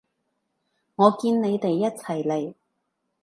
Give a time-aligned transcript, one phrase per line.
[0.95, 2.55] 我見你哋一齊嚟